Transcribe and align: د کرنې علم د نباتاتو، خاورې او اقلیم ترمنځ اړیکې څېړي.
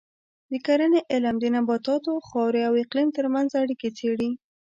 د 0.51 0.53
کرنې 0.65 1.01
علم 1.11 1.35
د 1.41 1.45
نباتاتو، 1.55 2.13
خاورې 2.27 2.61
او 2.67 2.73
اقلیم 2.83 3.09
ترمنځ 3.17 3.49
اړیکې 3.61 3.89
څېړي. 3.97 4.29